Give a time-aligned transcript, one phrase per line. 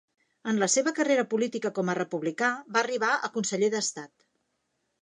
[0.51, 4.31] En la seva carrera política com a republicà va arribar a Conseller d'Estat.